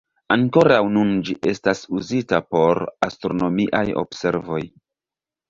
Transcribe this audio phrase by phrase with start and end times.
[0.35, 4.61] Ankoraŭ nun ĝi estas uzita por astronomiaj observoj.